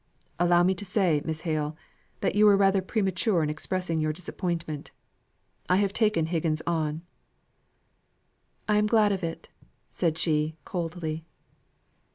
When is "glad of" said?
8.87-9.23